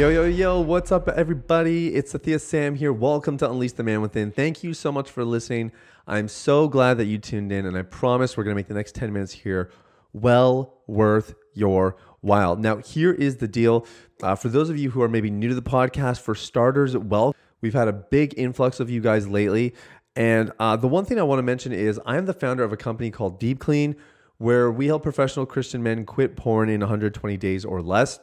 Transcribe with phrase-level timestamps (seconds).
[0.00, 1.94] Yo, yo, yo, what's up, everybody?
[1.94, 2.90] It's Sathiya Sam here.
[2.90, 4.32] Welcome to Unleash the Man Within.
[4.32, 5.72] Thank you so much for listening.
[6.06, 8.72] I'm so glad that you tuned in, and I promise we're going to make the
[8.72, 9.70] next 10 minutes here
[10.14, 12.56] well worth your while.
[12.56, 13.86] Now, here is the deal.
[14.22, 17.36] Uh, for those of you who are maybe new to the podcast, for starters, well,
[17.60, 19.74] we've had a big influx of you guys lately.
[20.16, 22.78] And uh, the one thing I want to mention is I'm the founder of a
[22.78, 23.94] company called Deep Clean,
[24.38, 28.18] where we help professional Christian men quit porn in 120 days or less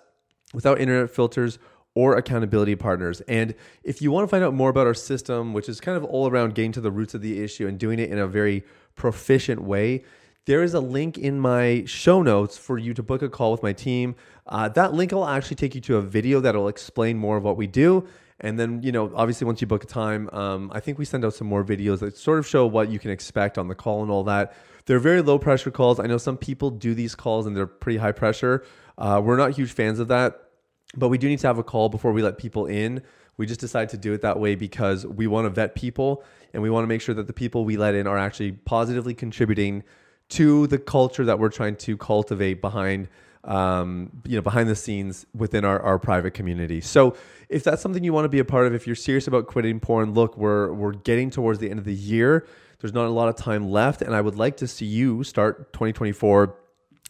[0.53, 1.59] without internet filters
[1.93, 3.21] or accountability partners.
[3.21, 6.03] And if you want to find out more about our system, which is kind of
[6.03, 8.63] all around getting to the roots of the issue and doing it in a very
[8.95, 10.03] proficient way,
[10.45, 13.63] there is a link in my show notes for you to book a call with
[13.63, 14.15] my team.
[14.45, 17.57] Uh, that link will actually take you to a video that'll explain more of what
[17.57, 18.07] we do.
[18.39, 21.25] And then, you know, obviously, once you book a time, um, I think we send
[21.25, 24.03] out some more videos that sort of show what you can expect on the call
[24.03, 24.53] and all that.
[24.85, 25.99] They're very low pressure calls.
[25.99, 28.63] I know some people do these calls and they're pretty high pressure.
[28.97, 30.49] Uh, we're not huge fans of that,
[30.95, 33.01] but we do need to have a call before we let people in.
[33.37, 36.63] We just decided to do it that way because we want to vet people and
[36.63, 39.83] we want to make sure that the people we let in are actually positively contributing
[40.29, 43.07] to the culture that we're trying to cultivate behind
[43.43, 47.15] um, you know behind the scenes within our, our private community so
[47.47, 49.79] if that's something you want to be a part of if you're serious about quitting
[49.79, 52.45] porn look we're we're getting towards the end of the year
[52.79, 55.71] there's not a lot of time left and i would like to see you start
[55.71, 56.57] 2024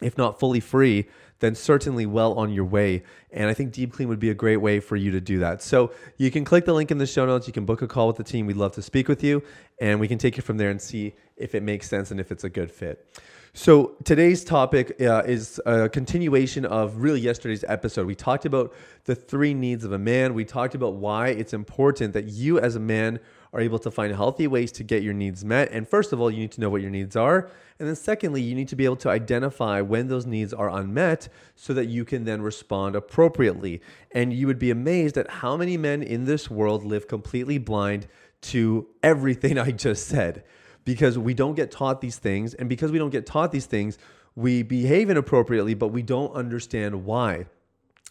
[0.00, 1.06] if not fully free,
[1.40, 3.02] then certainly well on your way.
[3.30, 5.62] And I think Deep Clean would be a great way for you to do that.
[5.62, 7.46] So you can click the link in the show notes.
[7.46, 8.46] You can book a call with the team.
[8.46, 9.42] We'd love to speak with you,
[9.80, 12.32] and we can take it from there and see if it makes sense and if
[12.32, 13.06] it's a good fit.
[13.54, 18.06] So today's topic uh, is a continuation of really yesterday's episode.
[18.06, 18.74] We talked about
[19.04, 20.34] the three needs of a man.
[20.34, 23.18] We talked about why it's important that you as a man
[23.52, 25.70] are able to find healthy ways to get your needs met.
[25.72, 27.50] And first of all, you need to know what your needs are.
[27.78, 31.28] And then secondly, you need to be able to identify when those needs are unmet
[31.54, 33.80] so that you can then respond appropriately.
[34.12, 38.06] And you would be amazed at how many men in this world live completely blind
[38.40, 40.44] to everything I just said
[40.84, 42.54] because we don't get taught these things.
[42.54, 43.98] And because we don't get taught these things,
[44.34, 47.46] we behave inappropriately, but we don't understand why.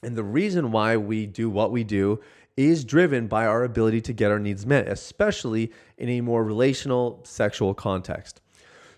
[0.03, 2.19] And the reason why we do what we do
[2.57, 7.21] is driven by our ability to get our needs met, especially in a more relational
[7.23, 8.41] sexual context.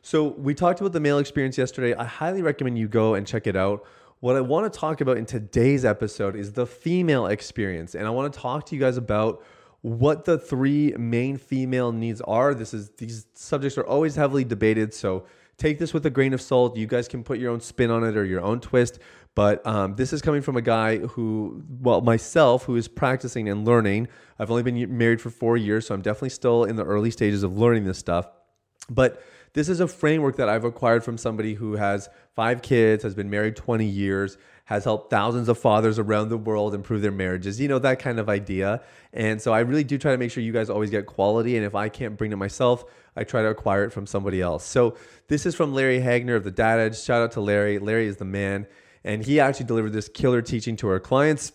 [0.02, 1.94] So, we talked about the male experience yesterday.
[1.94, 3.86] I highly recommend you go and check it out.
[4.22, 7.96] What I want to talk about in today's episode is the female experience.
[7.96, 9.44] And I want to talk to you guys about
[9.82, 12.54] what the three main female needs are.
[12.54, 15.26] This is these subjects are always heavily debated, so
[15.58, 16.76] take this with a grain of salt.
[16.76, 19.00] You guys can put your own spin on it or your own twist.
[19.40, 23.66] But um, this is coming from a guy who, well, myself, who is practicing and
[23.66, 24.10] learning.
[24.38, 27.42] I've only been married for four years, so I'm definitely still in the early stages
[27.42, 28.28] of learning this stuff.
[28.90, 29.24] But
[29.54, 33.30] this is a framework that I've acquired from somebody who has five kids, has been
[33.30, 37.70] married 20 years, has helped thousands of fathers around the world improve their marriages, you
[37.70, 38.84] know, that kind of idea.
[39.14, 41.56] And so I really do try to make sure you guys always get quality.
[41.56, 42.84] And if I can't bring it myself,
[43.16, 44.66] I try to acquire it from somebody else.
[44.66, 44.98] So
[45.30, 47.00] this is from Larry Hagner of the Dad Edge.
[47.00, 47.80] Shout out to Larry.
[47.80, 48.68] Larry is the man.
[49.04, 51.52] And he actually delivered this killer teaching to our clients.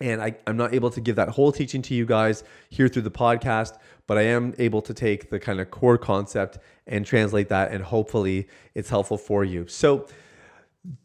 [0.00, 3.02] And I, am not able to give that whole teaching to you guys here through
[3.02, 7.50] the podcast, but I am able to take the kind of core concept and translate
[7.50, 9.66] that, and hopefully it's helpful for you.
[9.68, 10.06] So,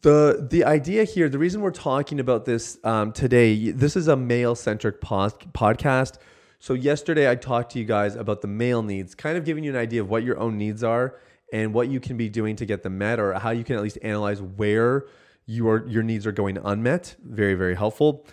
[0.00, 4.16] the the idea here, the reason we're talking about this um, today, this is a
[4.16, 6.16] male centric podcast.
[6.58, 9.70] So yesterday I talked to you guys about the male needs, kind of giving you
[9.70, 11.16] an idea of what your own needs are
[11.52, 13.82] and what you can be doing to get them met, or how you can at
[13.82, 15.06] least analyze where
[15.46, 17.16] your your needs are going unmet.
[17.24, 18.26] Very very helpful.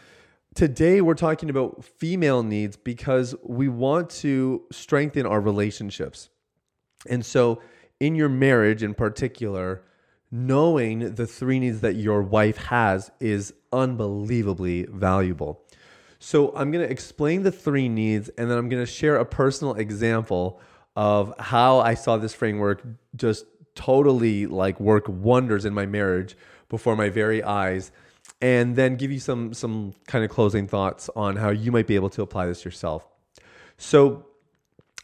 [0.56, 6.30] Today we're talking about female needs because we want to strengthen our relationships.
[7.10, 7.62] And so
[8.00, 9.83] in your marriage in particular,
[10.31, 15.63] knowing the three needs that your wife has is unbelievably valuable.
[16.19, 19.25] So I'm going to explain the three needs and then I'm going to share a
[19.25, 20.59] personal example
[20.95, 22.83] of how I saw this framework
[23.16, 23.45] just
[23.75, 26.38] totally like work wonders in my marriage
[26.73, 27.91] before my very eyes
[28.41, 31.93] and then give you some some kind of closing thoughts on how you might be
[31.93, 33.07] able to apply this yourself.
[33.77, 34.25] So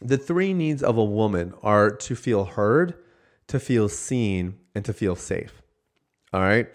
[0.02, 2.94] the three needs of a woman are to feel heard,
[3.46, 5.62] to feel seen, and to feel safe.
[6.32, 6.66] All right?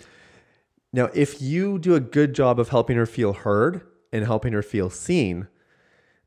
[0.93, 3.81] Now, if you do a good job of helping her feel heard
[4.13, 5.49] and helping her feel seen,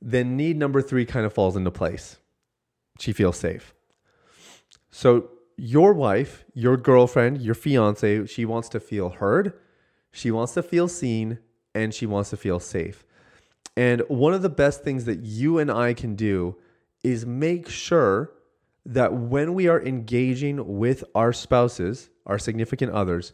[0.03, 2.19] then need number three kind of falls into place.
[2.99, 3.73] She feels safe.
[4.91, 9.53] So, your wife, your girlfriend, your fiance, she wants to feel heard,
[10.13, 11.39] she wants to feel seen,
[11.75, 13.05] and she wants to feel safe.
[13.77, 16.57] And one of the best things that you and I can do
[17.03, 18.33] is make sure
[18.87, 23.33] that when we are engaging with our spouses, our significant others,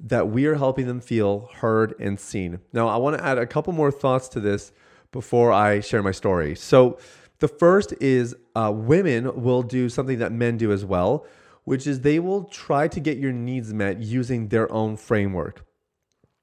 [0.00, 2.60] that we are helping them feel heard and seen.
[2.72, 4.72] Now, I want to add a couple more thoughts to this
[5.12, 6.56] before I share my story.
[6.56, 6.98] So,
[7.38, 11.26] the first is uh, women will do something that men do as well,
[11.64, 15.64] which is they will try to get your needs met using their own framework.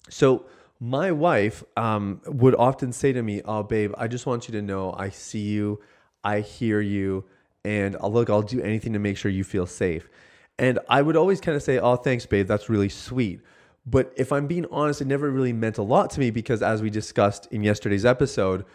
[0.09, 0.45] So,
[0.79, 4.61] my wife um, would often say to me, Oh, babe, I just want you to
[4.61, 5.79] know I see you,
[6.23, 7.25] I hear you,
[7.63, 10.09] and I'll, uh, look, I'll do anything to make sure you feel safe.
[10.57, 13.41] And I would always kind of say, Oh, thanks, babe, that's really sweet.
[13.85, 16.81] But if I'm being honest, it never really meant a lot to me because, as
[16.81, 18.65] we discussed in yesterday's episode,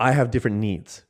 [0.00, 1.04] I have different needs.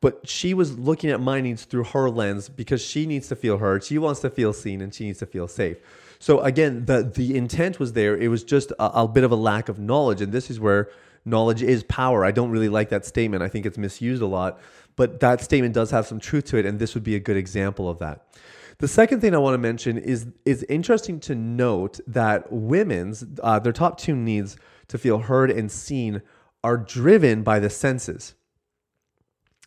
[0.00, 3.58] But she was looking at my needs through her lens because she needs to feel
[3.58, 3.82] heard.
[3.82, 5.78] She wants to feel seen and she needs to feel safe.
[6.18, 8.16] So again, the the intent was there.
[8.16, 10.90] It was just a, a bit of a lack of knowledge, and this is where
[11.24, 12.24] knowledge is power.
[12.24, 13.42] I don't really like that statement.
[13.42, 14.60] I think it's misused a lot,
[14.96, 17.36] but that statement does have some truth to it, and this would be a good
[17.36, 18.26] example of that.
[18.78, 23.58] The second thing I want to mention is is interesting to note that women's uh,
[23.58, 24.56] their top two needs
[24.88, 26.22] to feel heard and seen
[26.62, 28.34] are driven by the senses.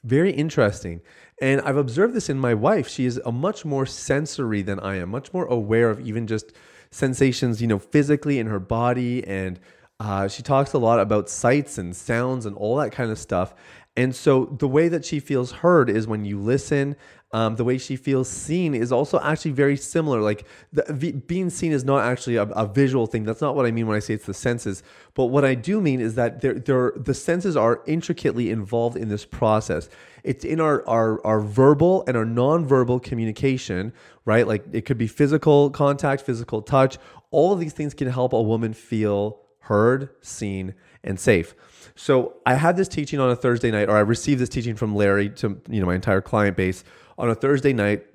[0.04, 1.02] Very interesting.
[1.42, 2.88] And I've observed this in my wife.
[2.88, 6.54] She is a much more sensory than I am, much more aware of even just
[6.92, 9.26] sensations, you know, physically in her body.
[9.26, 9.60] And
[10.00, 13.54] uh, she talks a lot about sights and sounds and all that kind of stuff.
[14.00, 16.96] And so the way that she feels heard is when you listen.
[17.34, 20.22] Um, the way she feels seen is also actually very similar.
[20.22, 23.26] Like the, being seen is not actually a, a, visual thing.
[23.26, 24.84] That's not what I mean when I say it's the senses.
[25.16, 29.90] But what I do mean is that the senses are intricately involved in this process.
[30.24, 33.92] It's in our, our, our verbal and our nonverbal communication,
[34.24, 34.48] right?
[34.48, 36.98] Like it could be physical contact, physical touch.
[37.32, 40.74] All of these things can help a woman feel heard, seen,
[41.04, 41.56] and safe.
[41.96, 44.96] So I had this teaching on a Thursday night, or I received this teaching from
[44.96, 46.84] Larry to you know my entire client base
[47.18, 48.06] on a Thursday night,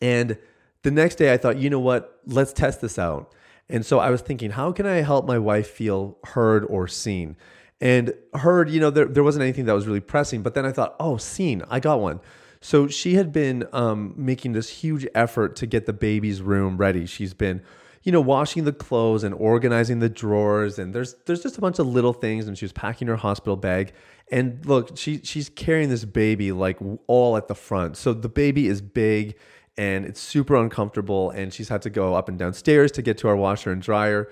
[0.00, 0.38] and
[0.82, 3.32] the next day I thought, you know what, let's test this out.
[3.68, 7.36] And so I was thinking, how can I help my wife feel heard or seen?
[7.80, 10.72] And heard, you know, there, there wasn't anything that was really pressing, but then I
[10.72, 12.20] thought, oh, seen, I got one.
[12.60, 17.06] So she had been um, making this huge effort to get the baby's room ready.
[17.06, 17.62] She's been
[18.02, 20.78] you know, washing the clothes and organizing the drawers.
[20.78, 22.46] And there's there's just a bunch of little things.
[22.48, 23.92] And she was packing her hospital bag.
[24.30, 27.96] And look, she she's carrying this baby like all at the front.
[27.96, 29.36] So the baby is big
[29.76, 31.30] and it's super uncomfortable.
[31.30, 33.82] And she's had to go up and down stairs to get to our washer and
[33.82, 34.30] dryer.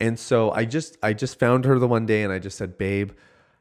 [0.00, 2.78] And so I just I just found her the one day and I just said,
[2.78, 3.12] babe,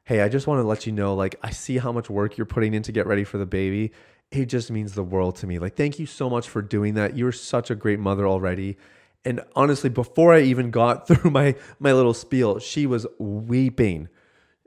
[0.10, 2.48] hey, I just want to let you know, like, I see how much work you're
[2.48, 3.92] putting in to get ready for the baby.
[4.32, 5.60] It just means the world to me.
[5.60, 7.16] Like, thank you so much for doing that.
[7.16, 8.78] You're such a great mother already.
[9.26, 14.10] And honestly, before I even got through my my little spiel, she was weeping,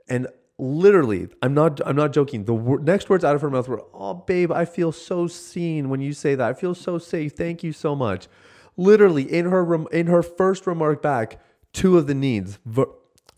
[0.07, 0.27] and
[0.57, 2.45] literally, I'm not I'm not joking.
[2.45, 5.89] The wor- next words out of her mouth were, "Oh, babe, I feel so seen
[5.89, 6.49] when you say that.
[6.49, 7.33] I feel so safe.
[7.33, 8.27] Thank you so much."
[8.77, 11.39] Literally, in her rem- in her first remark back,
[11.73, 12.87] two of the needs ver-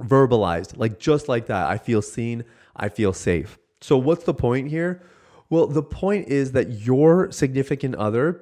[0.01, 1.67] verbalized, like just like that.
[1.67, 2.43] I feel seen.
[2.75, 3.57] I feel safe.
[3.81, 5.01] So, what's the point here?
[5.49, 8.41] Well, the point is that your significant other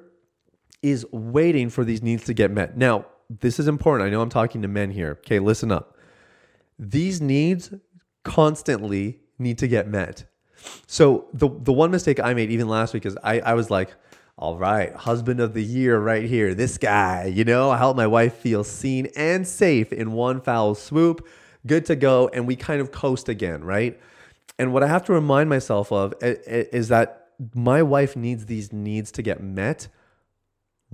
[0.84, 2.76] is waiting for these needs to get met.
[2.76, 4.06] Now, this is important.
[4.06, 5.12] I know I'm talking to men here.
[5.20, 5.96] Okay, listen up.
[6.78, 7.72] These needs
[8.22, 10.24] constantly need to get met.
[10.86, 13.94] So the the one mistake I made even last week is I, I was like,
[14.36, 18.06] all right, husband of the year right here, this guy, you know, I help my
[18.06, 21.26] wife feel seen and safe in one foul swoop,
[21.66, 23.98] good to go, and we kind of coast again, right?
[24.58, 29.10] And what I have to remind myself of is that my wife needs these needs
[29.12, 29.88] to get met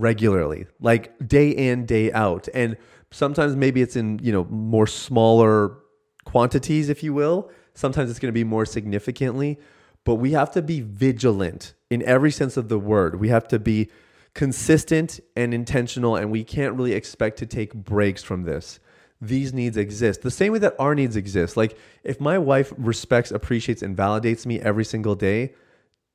[0.00, 2.48] regularly, like day in, day out.
[2.54, 2.76] And
[3.10, 5.76] sometimes maybe it's in, you know, more smaller
[6.24, 7.50] quantities, if you will.
[7.74, 9.58] Sometimes it's going to be more significantly,
[10.04, 13.20] but we have to be vigilant in every sense of the word.
[13.20, 13.90] We have to be
[14.34, 18.80] consistent and intentional, and we can't really expect to take breaks from this.
[19.20, 21.56] These needs exist the same way that our needs exist.
[21.56, 25.52] Like, if my wife respects, appreciates, and validates me every single day,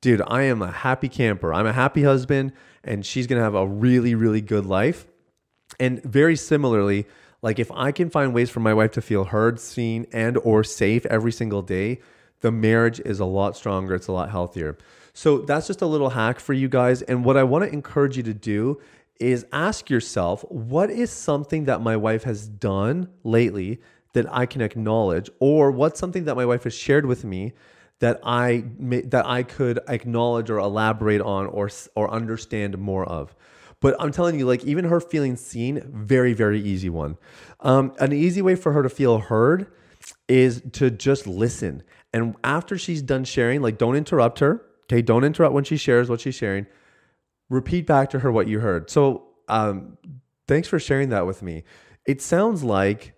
[0.00, 1.52] dude, I am a happy camper.
[1.52, 2.52] I'm a happy husband,
[2.84, 5.06] and she's gonna have a really, really good life.
[5.80, 7.06] And very similarly,
[7.42, 10.64] like if I can find ways for my wife to feel heard, seen, and or
[10.64, 12.00] safe every single day,
[12.40, 13.94] the marriage is a lot stronger.
[13.94, 14.76] It's a lot healthier.
[15.12, 17.02] So that's just a little hack for you guys.
[17.02, 18.80] And what I want to encourage you to do
[19.18, 23.80] is ask yourself what is something that my wife has done lately
[24.12, 27.52] that I can acknowledge, or what's something that my wife has shared with me
[28.00, 28.64] that I
[29.06, 33.34] that I could acknowledge or elaborate on or or understand more of.
[33.80, 37.16] But I'm telling you, like even her feeling seen, very very easy one.
[37.60, 39.66] Um, an easy way for her to feel heard
[40.28, 41.82] is to just listen.
[42.12, 44.62] And after she's done sharing, like don't interrupt her.
[44.84, 46.66] Okay, don't interrupt when she shares what she's sharing.
[47.48, 48.90] Repeat back to her what you heard.
[48.90, 49.98] So, um,
[50.46, 51.64] thanks for sharing that with me.
[52.04, 53.14] It sounds like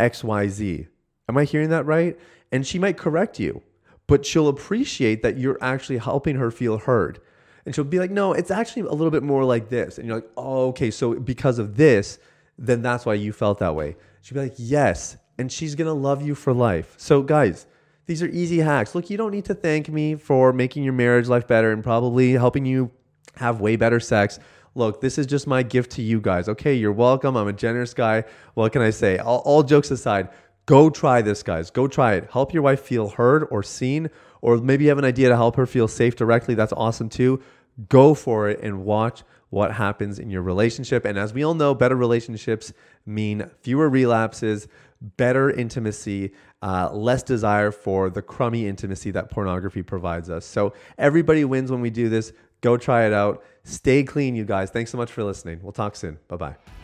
[0.00, 0.88] XYZ.
[1.28, 2.18] Am I hearing that right?
[2.52, 3.62] And she might correct you
[4.06, 7.20] but she'll appreciate that you're actually helping her feel heard.
[7.64, 9.98] And she'll be like, no, it's actually a little bit more like this.
[9.98, 10.90] And you're like, oh, okay.
[10.90, 12.18] So because of this,
[12.58, 13.96] then that's why you felt that way.
[14.20, 15.16] She'll be like, yes.
[15.38, 16.94] And she's to love you for life.
[16.98, 17.66] So, guys,
[18.06, 18.94] these are easy hacks.
[18.94, 22.32] Look, you don't need to thank me for making your marriage life better and probably
[22.32, 22.90] helping you
[23.36, 24.38] have way better sex.
[24.74, 26.48] Look, this is just my gift to you guys.
[26.48, 27.36] Okay, you're welcome.
[27.36, 28.24] I'm a generous guy.
[28.54, 29.18] What can I say?
[29.18, 30.28] All, all jokes aside,
[30.66, 31.70] Go try this, guys.
[31.70, 32.30] Go try it.
[32.32, 34.08] Help your wife feel heard or seen,
[34.40, 36.54] or maybe you have an idea to help her feel safe directly.
[36.54, 37.42] That's awesome too.
[37.88, 41.04] Go for it and watch what happens in your relationship.
[41.04, 42.72] And as we all know, better relationships
[43.06, 44.66] mean fewer relapses,
[45.00, 50.46] better intimacy, uh, less desire for the crummy intimacy that pornography provides us.
[50.46, 52.32] So everybody wins when we do this.
[52.62, 53.44] Go try it out.
[53.64, 54.70] Stay clean, you guys.
[54.70, 55.60] Thanks so much for listening.
[55.62, 56.18] We'll talk soon.
[56.28, 56.83] Bye bye.